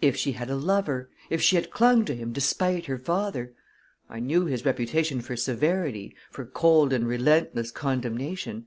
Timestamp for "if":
0.00-0.14, 1.30-1.42